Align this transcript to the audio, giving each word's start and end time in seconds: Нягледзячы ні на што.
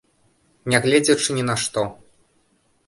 Нягледзячы 0.73 1.29
ні 1.39 1.43
на 1.51 1.55
што. 1.67 1.87